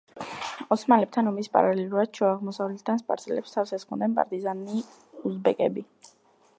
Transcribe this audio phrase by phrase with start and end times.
[0.75, 4.83] ოსმალებთან ომის პარალელურად, ჩრდილო-აღმოსავლეთიდან სპარსელებს თავს ესხმოდნენ პარტიზანი
[5.31, 5.87] უზბეკები.